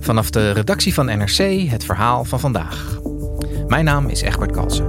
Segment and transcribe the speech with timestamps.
[0.00, 3.00] Vanaf de redactie van NRC het verhaal van vandaag.
[3.68, 4.86] Mijn naam is Egbert Kalsen.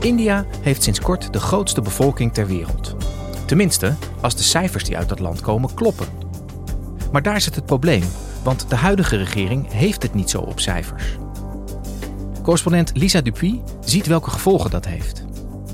[0.00, 2.96] India heeft sinds kort de grootste bevolking ter wereld.
[3.46, 6.06] Tenminste, als de cijfers die uit dat land komen kloppen.
[7.12, 8.04] Maar daar zit het probleem,
[8.42, 11.18] want de huidige regering heeft het niet zo op cijfers.
[12.48, 15.24] Correspondent Lisa Dupuy ziet welke gevolgen dat heeft.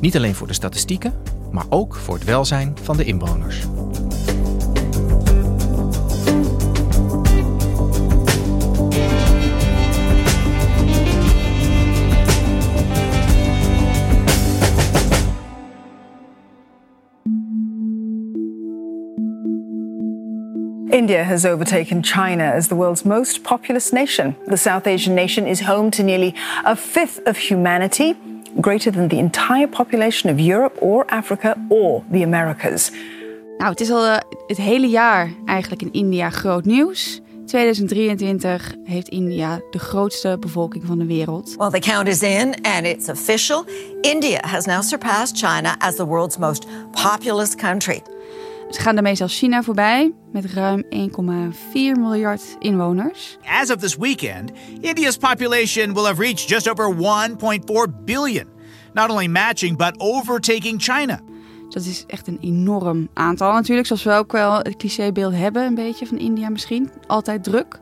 [0.00, 1.14] Niet alleen voor de statistieken,
[1.50, 3.64] maar ook voor het welzijn van de inwoners.
[21.05, 24.34] India has overtaken China as the world's most populous nation.
[24.47, 28.14] The South Asian nation is home to nearly a fifth of humanity,
[28.60, 32.91] greater than the entire population of Europe or Africa or the Americas.
[33.58, 34.16] Nou, het is al uh,
[34.47, 37.20] het hele jaar eigenlijk in India groot nieuws.
[37.47, 41.55] 2023 heeft India de grootste bevolking van de wereld.
[41.56, 43.64] Well, the count is in and it's official.
[44.00, 48.02] India has now surpassed China as the world's most populous country.
[48.75, 50.91] Ze gaan daarmee zelfs China voorbij met ruim 1,4
[51.75, 53.36] miljard inwoners.
[53.61, 54.50] As of this weekend,
[54.81, 58.47] India's population will have reached just over 1.4 billion.
[58.92, 61.20] Not only matching, but overtaking China.
[61.69, 63.87] Dat is echt een enorm aantal natuurlijk.
[63.87, 66.91] Zoals we ook wel het clichébeeld hebben, een beetje van India misschien.
[67.06, 67.81] Altijd druk.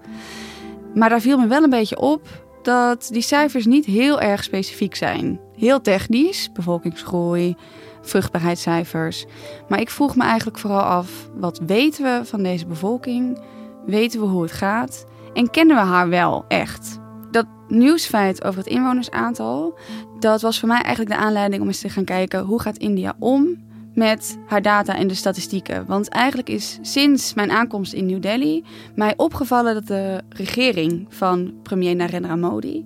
[0.94, 2.28] Maar daar viel me wel een beetje op
[2.62, 5.40] dat die cijfers niet heel erg specifiek zijn.
[5.62, 7.56] Heel technisch, bevolkingsgroei,
[8.00, 9.24] vruchtbaarheidscijfers.
[9.68, 13.42] Maar ik vroeg me eigenlijk vooral af: wat weten we van deze bevolking?
[13.86, 15.04] Weten we hoe het gaat?
[15.34, 16.98] En kennen we haar wel echt?
[17.30, 19.78] Dat nieuwsfeit over het inwonersaantal,
[20.18, 23.14] dat was voor mij eigenlijk de aanleiding om eens te gaan kijken hoe gaat India
[23.18, 23.62] om
[23.94, 25.86] met haar data en de statistieken.
[25.86, 28.64] Want eigenlijk is sinds mijn aankomst in New Delhi
[28.94, 32.84] mij opgevallen dat de regering van premier Narendra Modi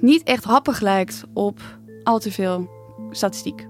[0.00, 1.60] niet echt happig lijkt op
[2.02, 2.68] al te veel
[3.10, 3.68] statistiek.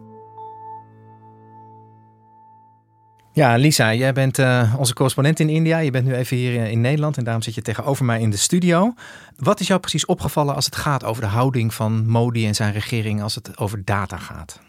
[3.33, 5.79] Ja, Lisa, jij bent uh, onze correspondent in India.
[5.79, 8.31] Je bent nu even hier eh, in Nederland en daarom zit je tegenover mij in
[8.31, 8.95] de studio.
[9.37, 12.73] Wat is jou precies opgevallen als het gaat over de houding van Modi en zijn
[12.73, 14.61] regering als het over data gaat?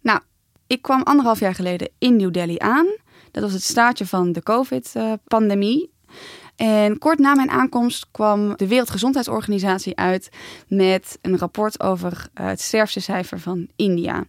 [0.00, 0.20] Nou,
[0.66, 2.86] ik kwam anderhalf jaar geleden in New Delhi aan.
[3.30, 5.90] Dat was het staartje van de COVID-pandemie.
[6.56, 10.28] En kort na mijn aankomst kwam de Wereldgezondheidsorganisatie uit
[10.68, 14.24] met een rapport over eh, het sterftecijfer van India.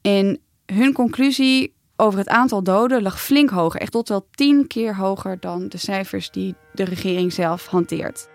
[0.00, 3.80] En hun conclusie over het aantal doden lag flink hoger.
[3.80, 8.28] Echt tot wel tien keer hoger dan de cijfers die de regering zelf hanteert.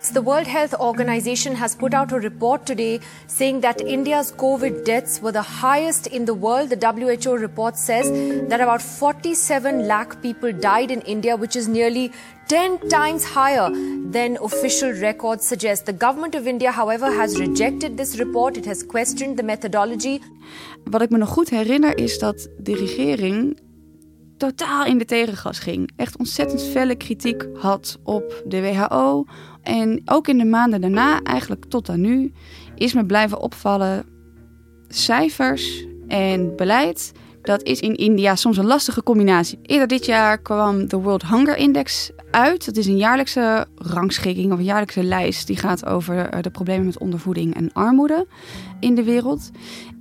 [0.00, 5.20] The World Health Organization has put out a report today saying that India's COVID deaths
[5.20, 6.70] were the highest in the world.
[6.70, 8.08] The WHO report says
[8.48, 12.12] that about 47 lakh people died in India, which is nearly
[12.46, 13.70] 10 times higher
[14.10, 15.86] than official records suggest.
[15.86, 18.56] The government of India, however, has rejected this report.
[18.56, 20.22] It has questioned the methodology.
[20.84, 23.58] Wat ik me nog goed herinner is dat de regering
[24.38, 25.90] totaal in de tegengas ging.
[25.96, 29.24] Echt ontzettend felle kritiek had op de WHO.
[29.62, 32.32] En ook in de maanden daarna, eigenlijk tot aan nu,
[32.74, 34.04] is me blijven opvallen
[34.88, 37.12] cijfers en beleid.
[37.42, 39.58] Dat is in India soms een lastige combinatie.
[39.62, 42.64] Eerder dit jaar kwam de World Hunger Index uit.
[42.64, 46.86] Dat is een jaarlijkse rangschikking of een jaarlijkse lijst die gaat over eh, de problemen
[46.86, 48.26] met ondervoeding en armoede
[48.80, 49.50] in de wereld.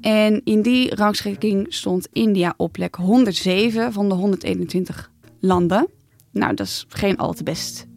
[0.01, 5.88] En in die rangschikking stond India op plek 107 van de 121 landen.
[6.31, 7.88] Nou, dat is geen al te best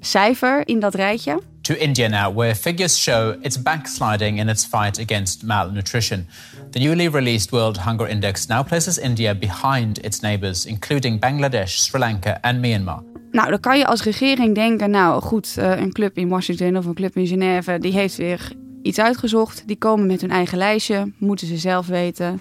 [0.00, 1.40] cijfer in dat rijtje.
[1.70, 6.26] To India now, where figures show it's backsliding in its fight against malnutrition.
[6.70, 12.00] The newly released World Hunger Index now places India behind its neighbors, including Bangladesh, Sri
[12.00, 13.02] Lanka and Myanmar.
[13.30, 16.84] Nou, dan kan je als regering denken, nou goed, eh, een club in Washington of
[16.84, 18.52] een club in Genève, die heeft weer
[18.82, 19.62] iets uitgezocht.
[19.66, 22.40] Die komen met hun eigen lijstje, moeten ze zelf weten.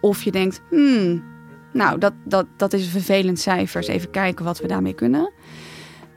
[0.00, 1.24] Of je denkt, hmm,
[1.72, 3.88] nou, dat, dat, dat is een vervelend cijfer.
[3.88, 5.32] even kijken wat we daarmee kunnen.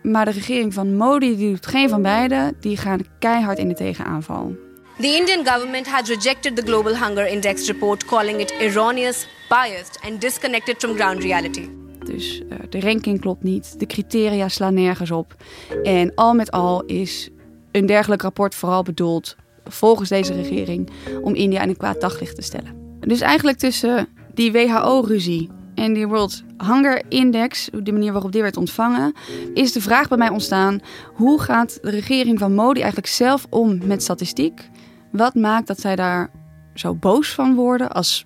[0.01, 2.53] Maar de regering van Modi die doet geen van beide.
[2.59, 4.55] Die gaan keihard in de tegenaanval.
[4.99, 10.21] The Indian government had rejected the Global Hunger Index report, calling it erroneous, biased and
[10.21, 11.69] disconnected from ground reality.
[12.05, 15.35] Dus uh, de ranking klopt niet, de criteria slaan nergens op.
[15.83, 17.29] En al met al is
[17.71, 20.89] een dergelijk rapport vooral bedoeld, volgens deze regering,
[21.21, 22.97] om India in een kwaad daglicht te stellen.
[22.99, 28.57] Dus eigenlijk tussen die WHO-ruzie en die World Hunger Index, de manier waarop dit werd
[28.57, 29.13] ontvangen,
[29.53, 30.79] is de vraag bij mij ontstaan:
[31.13, 34.69] hoe gaat de regering van Modi eigenlijk zelf om met statistiek?
[35.11, 36.31] Wat maakt dat zij daar
[36.73, 38.25] zo boos van worden als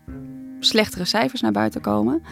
[0.60, 2.24] slechtere cijfers naar buiten komen?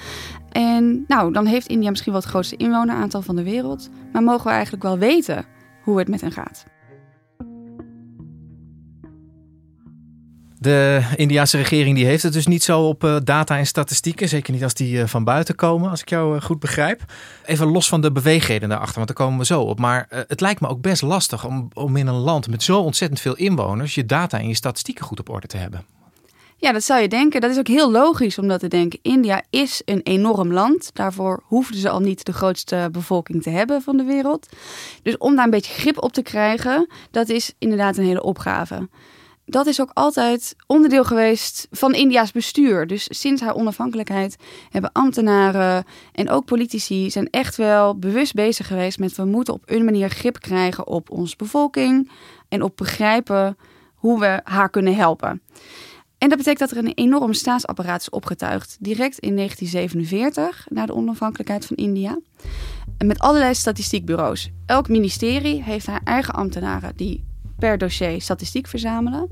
[0.51, 4.45] En nou, dan heeft India misschien wel het grootste inwoneraantal van de wereld, maar mogen
[4.45, 5.45] we eigenlijk wel weten
[5.83, 6.65] hoe het met hen gaat?
[10.61, 14.29] De Indiaanse regering die heeft het dus niet zo op uh, data en statistieken.
[14.29, 17.01] Zeker niet als die uh, van buiten komen, als ik jou uh, goed begrijp.
[17.45, 19.79] Even los van de beweegreden daarachter, want daar komen we zo op.
[19.79, 23.19] Maar het lijkt me ook best lastig om, om in een land met zo ontzettend
[23.19, 23.95] veel inwoners...
[23.95, 25.85] je data en je statistieken goed op orde te hebben.
[26.57, 27.41] Ja, dat zou je denken.
[27.41, 28.99] Dat is ook heel logisch om dat te denken.
[29.01, 30.89] India is een enorm land.
[30.93, 34.49] Daarvoor hoefden ze al niet de grootste bevolking te hebben van de wereld.
[35.03, 38.89] Dus om daar een beetje grip op te krijgen, dat is inderdaad een hele opgave
[39.51, 42.87] dat is ook altijd onderdeel geweest van India's bestuur.
[42.87, 44.35] Dus sinds haar onafhankelijkheid
[44.69, 49.63] hebben ambtenaren en ook politici zijn echt wel bewust bezig geweest met we moeten op
[49.65, 52.11] een manier grip krijgen op onze bevolking
[52.49, 53.57] en op begrijpen
[53.95, 55.41] hoe we haar kunnen helpen.
[56.17, 60.95] En dat betekent dat er een enorm staatsapparaat is opgetuigd, direct in 1947, na de
[60.95, 62.19] onafhankelijkheid van India.
[62.97, 64.49] met allerlei statistiekbureaus.
[64.65, 67.23] Elk ministerie heeft haar eigen ambtenaren die
[67.61, 69.29] per dossier statistiek verzamelen.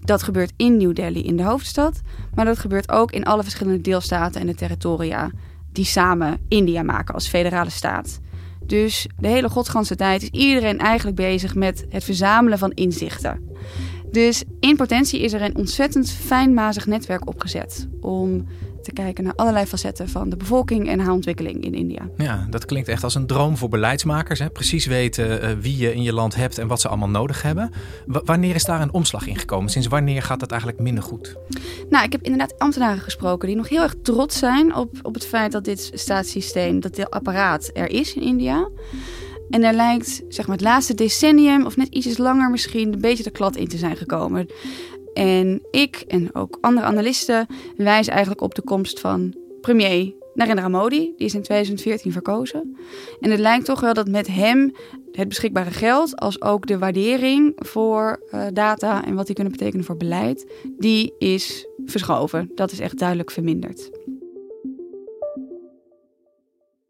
[0.00, 2.00] Dat gebeurt in New Delhi, in de hoofdstad.
[2.34, 5.30] Maar dat gebeurt ook in alle verschillende deelstaten en de territoria
[5.72, 8.20] die samen India maken als federale staat.
[8.66, 13.40] Dus de hele godsganse tijd is iedereen eigenlijk bezig met het verzamelen van inzichten.
[14.10, 18.46] Dus in potentie is er een ontzettend fijnmazig netwerk opgezet om
[18.88, 22.08] te kijken naar allerlei facetten van de bevolking en haar ontwikkeling in India.
[22.16, 24.38] Ja, dat klinkt echt als een droom voor beleidsmakers.
[24.38, 24.50] Hè?
[24.50, 27.70] Precies weten uh, wie je in je land hebt en wat ze allemaal nodig hebben.
[28.06, 29.70] wanneer is daar een omslag in gekomen?
[29.70, 31.36] Sinds wanneer gaat dat eigenlijk minder goed?
[31.90, 35.26] Nou, ik heb inderdaad ambtenaren gesproken die nog heel erg trots zijn op, op het
[35.26, 38.68] feit dat dit staatssysteem, dat dit apparaat er is in India.
[39.50, 43.22] En er lijkt zeg maar, het laatste decennium, of net ietsjes langer misschien, een beetje
[43.22, 44.46] de klad in te zijn gekomen.
[45.18, 50.98] En ik en ook andere analisten wijzen eigenlijk op de komst van premier Narendra Modi.
[51.16, 52.76] Die is in 2014 verkozen.
[53.20, 54.74] En het lijkt toch wel dat met hem
[55.12, 59.84] het beschikbare geld, als ook de waardering voor uh, data en wat die kunnen betekenen
[59.84, 62.50] voor beleid, die is verschoven.
[62.54, 63.90] Dat is echt duidelijk verminderd.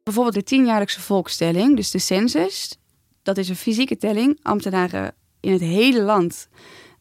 [0.02, 2.78] Bijvoorbeeld de tienjaarlijkse volkstelling, dus de census.
[3.22, 4.38] Dat is een fysieke telling.
[4.42, 6.48] Ambtenaren in het hele land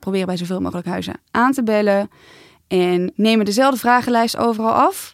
[0.08, 2.10] proberen bij zoveel mogelijk huizen aan te bellen.
[2.68, 5.14] En nemen dezelfde vragenlijst overal af.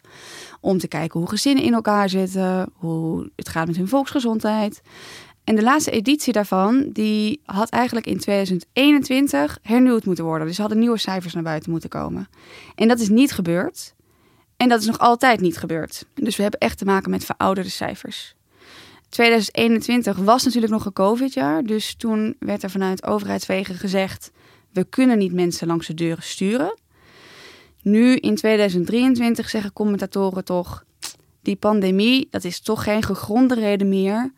[0.60, 4.82] Om te kijken hoe gezinnen in elkaar zitten, hoe het gaat met hun volksgezondheid.
[5.44, 10.46] En de laatste editie daarvan, die had eigenlijk in 2021 hernieuwd moeten worden.
[10.46, 12.28] Dus hadden nieuwe cijfers naar buiten moeten komen.
[12.74, 13.94] En dat is niet gebeurd.
[14.56, 16.06] En dat is nog altijd niet gebeurd.
[16.14, 18.34] Dus we hebben echt te maken met verouderde cijfers.
[19.08, 21.62] 2021 was natuurlijk nog een COVID-jaar.
[21.62, 24.30] Dus toen werd er vanuit overheidswegen gezegd:
[24.74, 26.78] we kunnen niet mensen langs de deuren sturen.
[27.82, 30.84] Nu in 2023 zeggen commentatoren toch:
[31.42, 34.32] die pandemie, dat is toch geen gegronde reden meer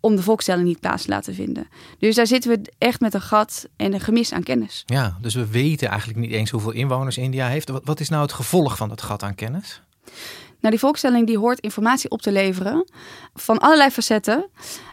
[0.00, 1.68] om de volkstelling niet plaats te laten vinden.
[1.98, 4.82] Dus daar zitten we echt met een gat en een gemis aan kennis.
[4.86, 7.70] Ja, dus we weten eigenlijk niet eens hoeveel inwoners India heeft.
[7.84, 9.82] Wat is nou het gevolg van dat gat aan kennis?
[10.60, 12.88] Nou, die volkstelling die hoort informatie op te leveren
[13.34, 14.48] van allerlei facetten.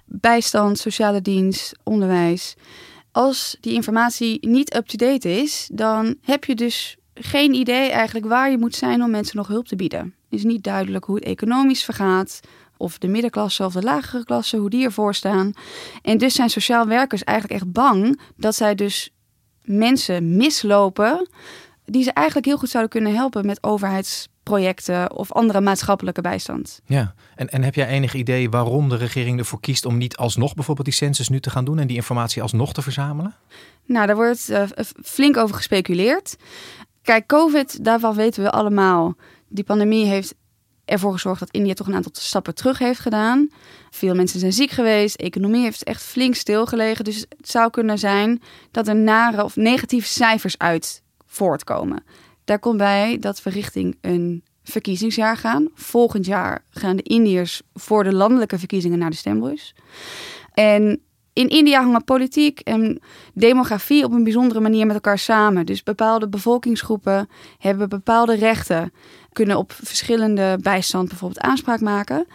[0.06, 2.56] Bijstand, sociale dienst, onderwijs.
[3.12, 8.58] Als die informatie niet up-to-date is, dan heb je dus geen idee eigenlijk waar je
[8.58, 10.16] moet zijn om mensen nog hulp te bieden.
[10.30, 12.40] Is niet duidelijk hoe het economisch vergaat,
[12.78, 15.54] of de middenklasse of de lagere klasse, hoe die ervoor staan.
[16.02, 19.14] En dus zijn sociaal werkers eigenlijk echt bang dat zij dus
[19.64, 21.30] mensen mislopen
[21.92, 26.82] die ze eigenlijk heel goed zouden kunnen helpen met overheidsprojecten of andere maatschappelijke bijstand.
[26.86, 30.54] Ja, en, en heb jij enig idee waarom de regering ervoor kiest om niet alsnog
[30.54, 33.36] bijvoorbeeld die census nu te gaan doen en die informatie alsnog te verzamelen?
[33.86, 34.64] Nou, daar wordt uh,
[35.04, 36.36] flink over gespeculeerd.
[37.02, 39.16] Kijk, COVID, daarvan weten we allemaal.
[39.48, 40.34] Die pandemie heeft
[40.86, 43.50] ervoor gezorgd dat India toch een aantal stappen terug heeft gedaan.
[43.90, 45.18] Veel mensen zijn ziek geweest.
[45.18, 47.04] De economie heeft echt flink stilgelegen.
[47.04, 51.01] Dus het zou kunnen zijn dat er nare of negatieve cijfers uit
[51.32, 52.04] voortkomen.
[52.46, 55.70] Daar komt bij dat we richting een verkiezingsjaar gaan.
[55.74, 59.76] Volgend jaar gaan de Indiërs voor de landelijke verkiezingen naar de stembus.
[60.54, 61.02] En
[61.34, 63.02] in India hangen politiek en
[63.34, 65.66] demografie op een bijzondere manier met elkaar samen.
[65.66, 68.94] Dus bepaalde bevolkingsgroepen hebben bepaalde rechten,
[69.34, 72.28] kunnen op verschillende bijstand bijvoorbeeld aanspraak maken.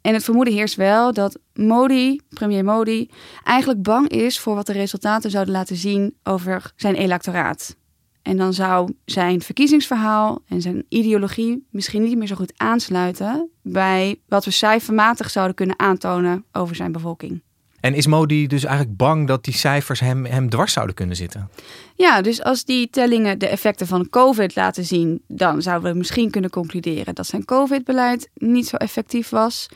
[0.00, 3.10] En het vermoeden heerst wel dat Modi, premier Modi,
[3.44, 7.76] eigenlijk bang is voor wat de resultaten zouden laten zien over zijn electoraat.
[8.22, 14.16] En dan zou zijn verkiezingsverhaal en zijn ideologie misschien niet meer zo goed aansluiten bij
[14.28, 17.42] wat we cijfermatig zouden kunnen aantonen over zijn bevolking.
[17.80, 21.50] En is Modi dus eigenlijk bang dat die cijfers hem, hem dwars zouden kunnen zitten?
[21.94, 26.30] Ja, dus als die tellingen de effecten van COVID laten zien, dan zouden we misschien
[26.30, 29.68] kunnen concluderen dat zijn COVID-beleid niet zo effectief was.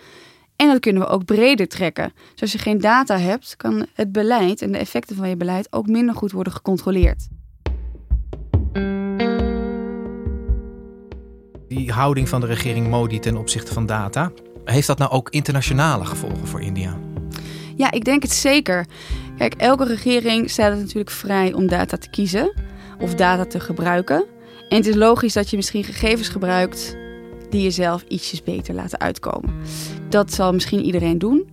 [0.56, 2.12] En dat kunnen we ook breder trekken.
[2.32, 5.72] Dus als je geen data hebt, kan het beleid en de effecten van je beleid
[5.72, 7.28] ook minder goed worden gecontroleerd.
[11.92, 14.32] Houding van de regering Modi ten opzichte van data,
[14.64, 16.96] heeft dat nou ook internationale gevolgen voor India?
[17.76, 18.86] Ja, ik denk het zeker.
[19.38, 22.52] Kijk, elke regering staat het natuurlijk vrij om data te kiezen
[23.00, 24.24] of data te gebruiken.
[24.68, 26.96] En het is logisch dat je misschien gegevens gebruikt
[27.50, 29.54] die je zelf ietsjes beter laten uitkomen.
[30.08, 31.50] Dat zal misschien iedereen doen.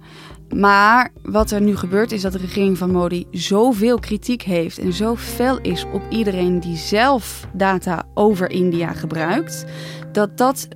[0.56, 4.94] Maar wat er nu gebeurt is dat de regering van Modi zoveel kritiek heeft en
[4.94, 9.66] zo fel is op iedereen die zelf data over India gebruikt,
[10.14, 10.68] dat dat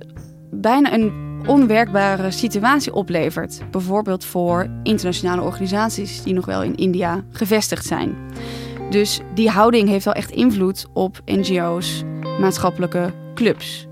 [0.50, 3.60] bijna een onwerkbare situatie oplevert.
[3.70, 8.16] Bijvoorbeeld voor internationale organisaties die nog wel in India gevestigd zijn.
[8.90, 12.02] Dus die houding heeft wel echt invloed op NGO's,
[12.40, 13.86] maatschappelijke clubs.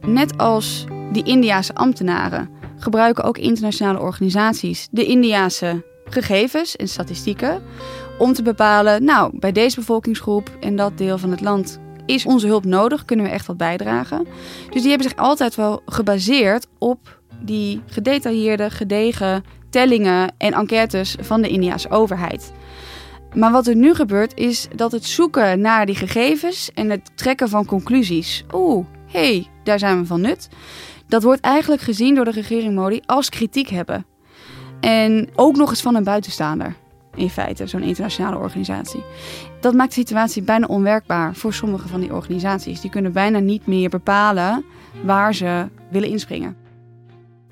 [0.00, 7.62] Net als die Indiase ambtenaren gebruiken ook internationale organisaties de Indiase gegevens en statistieken
[8.18, 12.46] om te bepalen, nou, bij deze bevolkingsgroep en dat deel van het land is onze
[12.46, 13.04] hulp nodig?
[13.04, 14.26] Kunnen we echt wat bijdragen?
[14.70, 21.42] Dus die hebben zich altijd wel gebaseerd op die gedetailleerde, gedegen tellingen en enquêtes van
[21.42, 22.52] de Indiaanse overheid.
[23.34, 27.48] Maar wat er nu gebeurt is dat het zoeken naar die gegevens en het trekken
[27.48, 28.44] van conclusies.
[28.52, 30.48] Oeh, hey, daar zijn we van nut.
[31.06, 34.06] Dat wordt eigenlijk gezien door de regering Modi als kritiek hebben.
[34.80, 36.76] En ook nog eens van een buitenstaander
[37.14, 39.04] in feite, zo'n internationale organisatie.
[39.60, 42.80] Dat maakt de situatie bijna onwerkbaar voor sommige van die organisaties.
[42.80, 44.64] Die kunnen bijna niet meer bepalen
[45.04, 46.56] waar ze willen inspringen.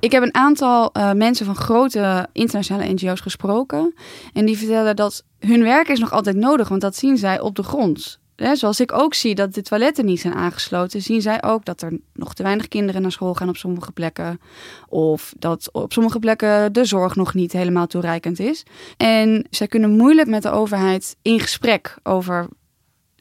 [0.01, 3.95] Ik heb een aantal uh, mensen van grote internationale NGO's gesproken.
[4.33, 7.55] En die vertellen dat hun werk is nog altijd nodig, want dat zien zij op
[7.55, 11.65] de grond zoals ik ook zie dat de toiletten niet zijn aangesloten, zien zij ook
[11.65, 14.41] dat er nog te weinig kinderen naar school gaan op sommige plekken.
[14.89, 18.63] Of dat op sommige plekken de zorg nog niet helemaal toereikend is.
[18.97, 22.49] En zij kunnen moeilijk met de overheid in gesprek over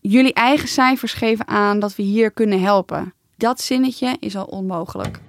[0.02, 3.14] jullie eigen cijfers geven aan dat we hier kunnen helpen.
[3.38, 5.20] Dat zinnetje is al onmogelijk.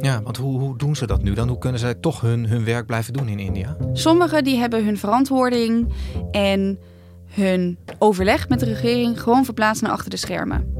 [0.00, 1.48] Ja, want hoe, hoe doen ze dat nu dan?
[1.48, 3.76] Hoe kunnen zij toch hun, hun werk blijven doen in India?
[3.92, 5.92] Sommigen die hebben hun verantwoording
[6.30, 6.78] en
[7.28, 10.72] hun overleg met de regering gewoon verplaatsen naar achter de schermen.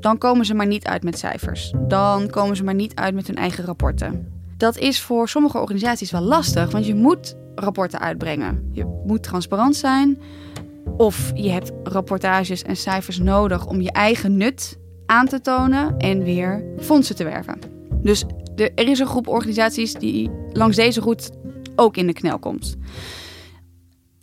[0.00, 1.72] Dan komen ze maar niet uit met cijfers.
[1.88, 4.32] Dan komen ze maar niet uit met hun eigen rapporten.
[4.56, 8.68] Dat is voor sommige organisaties wel lastig, want je moet rapporten uitbrengen.
[8.72, 10.18] Je moet transparant zijn.
[10.96, 16.22] Of je hebt rapportages en cijfers nodig om je eigen nut aan te tonen en
[16.22, 17.58] weer fondsen te werven.
[18.02, 18.24] Dus
[18.54, 21.30] er is een groep organisaties die langs deze route
[21.76, 22.76] ook in de knel komt.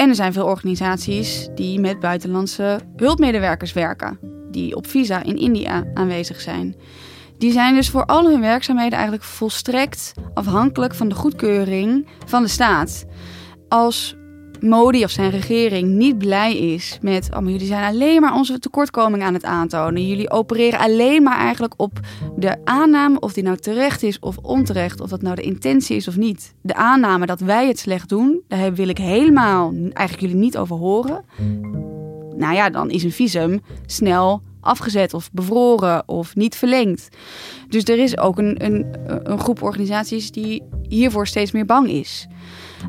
[0.02, 4.20] En er zijn veel organisaties die met buitenlandse hulpmedewerkers werken,
[4.52, 6.76] die op visa in India aanwezig zijn.
[7.38, 12.50] Die zijn dus voor al hun werkzaamheden eigenlijk volstrekt afhankelijk van de goedkeuring van de
[12.50, 13.06] staat.
[13.68, 14.16] Als
[14.62, 17.30] Modi of zijn regering niet blij is met...
[17.34, 20.08] oh, maar jullie zijn alleen maar onze tekortkoming aan het aantonen.
[20.08, 22.00] Jullie opereren alleen maar eigenlijk op
[22.36, 23.20] de aanname...
[23.20, 26.54] of die nou terecht is of onterecht, of dat nou de intentie is of niet.
[26.62, 30.76] De aanname dat wij het slecht doen, daar wil ik helemaal eigenlijk jullie niet over
[30.76, 31.26] horen.
[32.36, 37.08] Nou ja, dan is een visum snel afgezet of bevroren of niet verlengd.
[37.68, 38.86] Dus er is ook een, een,
[39.24, 42.28] een groep organisaties die hiervoor steeds meer bang is.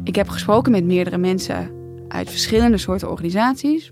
[0.04, 1.70] Ik heb gesproken met meerdere mensen
[2.08, 3.90] uit verschillende soorten organisaties.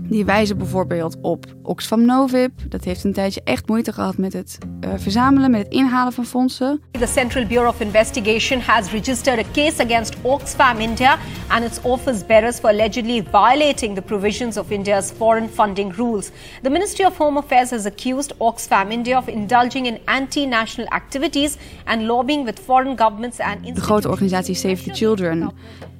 [0.00, 2.50] Die wijzen bijvoorbeeld op Oxfam Novib.
[2.68, 6.24] Dat heeft een tijdje echt moeite gehad met het uh, verzamelen, met het inhalen van
[6.24, 6.80] fondsen.
[6.90, 12.24] The Central Bureau of Investigation has registered a case against Oxfam India and its office
[12.24, 16.30] bearers for allegedly violating the provisions of India's foreign funding rules.
[16.62, 22.02] The Ministry of Home Affairs has accused Oxfam India of indulging in anti-national activities and
[22.02, 25.52] lobbying with foreign governments and De grote organisatie Save the Children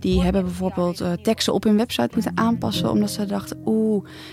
[0.04, 3.83] die hebben bijvoorbeeld uh, teksten op hun website moeten aanpassen omdat ze dachten, oeh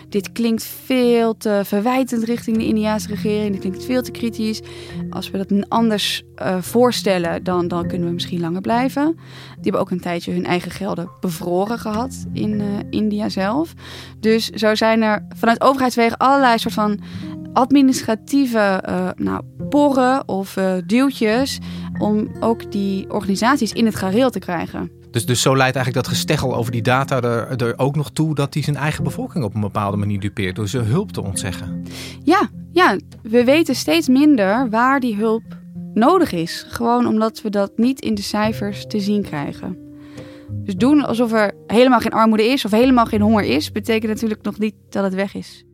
[0.09, 3.51] dit klinkt veel te verwijtend richting de Indiaanse regering.
[3.51, 4.61] Dit klinkt veel te kritisch.
[5.09, 9.15] Als we dat anders uh, voorstellen, dan, dan kunnen we misschien langer blijven.
[9.53, 13.73] Die hebben ook een tijdje hun eigen gelden bevroren gehad in uh, India zelf.
[14.19, 16.99] Dus zo zijn er vanuit overheidswegen allerlei soort van
[17.53, 21.59] administratieve uh, nou, porren of duwtjes
[21.97, 25.00] om ook die organisaties in het gareel te krijgen.
[25.11, 28.35] Dus, dus zo leidt eigenlijk dat gesteggel over die data er, er ook nog toe
[28.35, 31.83] dat hij zijn eigen bevolking op een bepaalde manier dupeert door ze hulp te ontzeggen.
[32.23, 35.43] Ja, ja, we weten steeds minder waar die hulp
[35.93, 36.65] nodig is.
[36.67, 39.77] Gewoon omdat we dat niet in de cijfers te zien krijgen.
[40.51, 44.41] Dus doen alsof er helemaal geen armoede is of helemaal geen honger is, betekent natuurlijk
[44.41, 45.65] nog niet dat het weg is.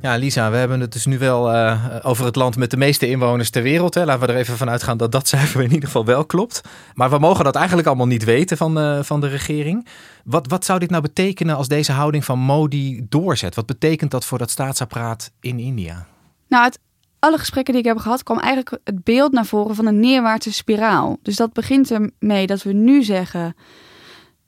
[0.00, 3.08] Ja, Lisa, we hebben het dus nu wel uh, over het land met de meeste
[3.08, 3.94] inwoners ter wereld.
[3.94, 4.04] Hè.
[4.04, 6.60] Laten we er even van uitgaan dat dat cijfer in ieder geval wel klopt.
[6.94, 9.86] Maar we mogen dat eigenlijk allemaal niet weten van, uh, van de regering.
[10.24, 13.54] Wat, wat zou dit nou betekenen als deze houding van Modi doorzet?
[13.54, 16.06] Wat betekent dat voor dat staatsapparaat in India?
[16.48, 16.78] Nou, uit
[17.18, 20.52] alle gesprekken die ik heb gehad, kwam eigenlijk het beeld naar voren van een neerwaartse
[20.52, 21.18] spiraal.
[21.22, 23.54] Dus dat begint ermee dat we nu zeggen: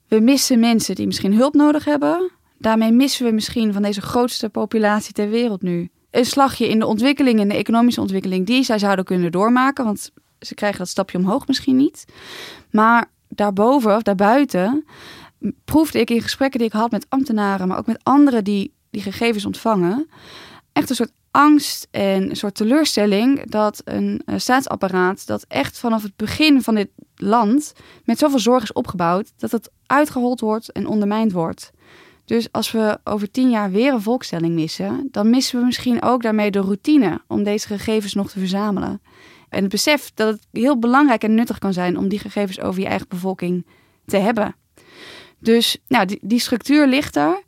[0.08, 2.30] we missen mensen die misschien hulp nodig hebben
[2.60, 6.86] Daarmee missen we misschien van deze grootste populatie ter wereld nu een slagje in de
[6.86, 9.84] ontwikkeling, in de economische ontwikkeling, die zij zouden kunnen doormaken.
[9.84, 12.04] Want ze krijgen dat stapje omhoog misschien niet.
[12.70, 14.84] Maar daarboven of daarbuiten
[15.64, 19.02] proefde ik in gesprekken die ik had met ambtenaren, maar ook met anderen die die
[19.02, 20.08] gegevens ontvangen,
[20.72, 26.02] echt een soort angst en een soort teleurstelling dat een, een staatsapparaat dat echt vanaf
[26.02, 27.72] het begin van dit land
[28.04, 31.70] met zoveel zorg is opgebouwd, dat het uitgehold wordt en ondermijnd wordt.
[32.30, 36.22] Dus als we over tien jaar weer een volkstelling missen, dan missen we misschien ook
[36.22, 39.02] daarmee de routine om deze gegevens nog te verzamelen.
[39.48, 42.80] En het besef dat het heel belangrijk en nuttig kan zijn om die gegevens over
[42.80, 43.66] je eigen bevolking
[44.06, 44.54] te hebben.
[45.38, 47.42] Dus nou, die, die structuur ligt er.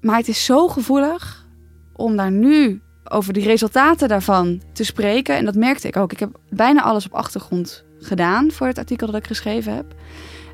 [0.00, 1.46] Maar het is zo gevoelig
[1.92, 5.36] om daar nu over de resultaten daarvan te spreken.
[5.36, 6.12] En dat merkte ik ook.
[6.12, 9.94] Ik heb bijna alles op achtergrond gedaan voor het artikel dat ik geschreven heb.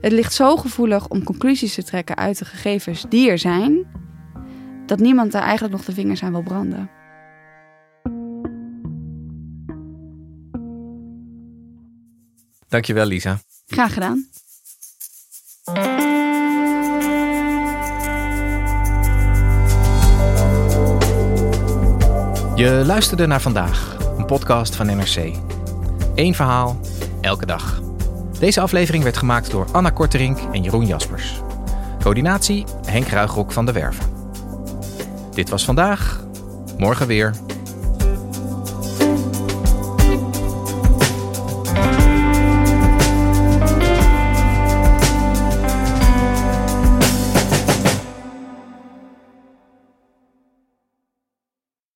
[0.01, 3.87] Het ligt zo gevoelig om conclusies te trekken uit de gegevens die er zijn,
[4.87, 6.91] dat niemand daar eigenlijk nog de vingers aan wil branden.
[12.69, 13.39] Dankjewel, Lisa.
[13.67, 14.29] Graag gedaan.
[22.55, 25.37] Je luisterde naar vandaag, een podcast van NRC.
[26.15, 26.81] Eén verhaal,
[27.21, 27.80] elke dag.
[28.41, 31.41] Deze aflevering werd gemaakt door Anna Korterink en Jeroen Jaspers.
[32.03, 34.05] Coördinatie Henk Ruigrok van de Werven.
[35.35, 36.25] Dit was vandaag,
[36.79, 37.35] morgen weer.